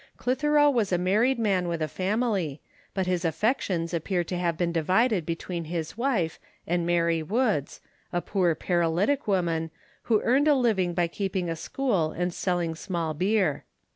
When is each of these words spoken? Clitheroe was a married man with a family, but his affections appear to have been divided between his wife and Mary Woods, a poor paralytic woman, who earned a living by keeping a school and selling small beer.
Clitheroe 0.17 0.71
was 0.71 0.91
a 0.91 0.97
married 0.97 1.37
man 1.37 1.67
with 1.67 1.79
a 1.79 1.87
family, 1.87 2.59
but 2.95 3.05
his 3.05 3.23
affections 3.23 3.93
appear 3.93 4.23
to 4.23 4.35
have 4.39 4.57
been 4.57 4.71
divided 4.71 5.27
between 5.27 5.65
his 5.65 5.95
wife 5.95 6.39
and 6.65 6.87
Mary 6.87 7.21
Woods, 7.21 7.81
a 8.11 8.19
poor 8.19 8.55
paralytic 8.55 9.27
woman, 9.27 9.69
who 10.05 10.19
earned 10.23 10.47
a 10.47 10.55
living 10.55 10.95
by 10.95 11.05
keeping 11.05 11.51
a 11.51 11.55
school 11.55 12.09
and 12.13 12.33
selling 12.33 12.73
small 12.73 13.13
beer. 13.13 13.63